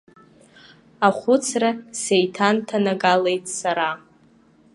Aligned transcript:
Ахәыцра 1.07 1.71
сеиҭанҭанагалеит 2.01 3.45
сара. 3.57 3.89